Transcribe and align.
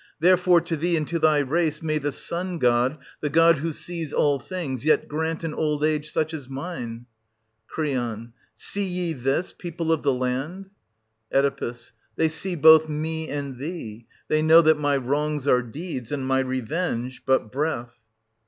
Therefore 0.19 0.61
to 0.61 0.75
thee 0.75 0.97
and 0.97 1.07
to 1.09 1.19
thy 1.19 1.37
race 1.41 1.83
may 1.83 1.99
the 1.99 2.11
Sun 2.11 2.57
god, 2.57 2.97
the 3.19 3.29
god 3.29 3.59
who 3.59 3.71
sees 3.71 4.11
all 4.11 4.39
things, 4.39 4.83
yet 4.83 5.07
grant 5.07 5.43
an 5.43 5.53
old 5.53 5.83
age 5.83 6.09
such 6.11 6.33
as 6.33 6.49
mine! 6.49 7.05
870 7.71 7.71
Cr. 7.75 8.31
See 8.55 8.83
ye 8.83 9.13
this, 9.13 9.53
people 9.55 9.91
of 9.91 10.01
the 10.01 10.11
land? 10.11 10.71
Oe. 11.31 11.73
They 12.15 12.29
see 12.29 12.55
both 12.55 12.89
me 12.89 13.29
and 13.29 13.59
thee; 13.59 14.07
they 14.27 14.41
know 14.41 14.63
that 14.63 14.79
my 14.79 14.97
wrongs 14.97 15.47
are 15.47 15.61
deeds, 15.61 16.11
and 16.11 16.25
my 16.25 16.39
revenge— 16.39 17.21
but 17.27 17.51
breath. 17.51 17.99